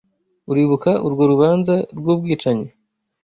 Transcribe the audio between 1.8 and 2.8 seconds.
rwubwicanyi?